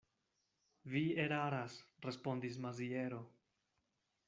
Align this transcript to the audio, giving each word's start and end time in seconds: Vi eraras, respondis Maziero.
Vi 0.93 1.03
eraras, 1.25 1.77
respondis 2.11 2.59
Maziero. 2.65 3.23